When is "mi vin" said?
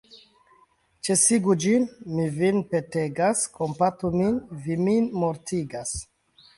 2.15-2.59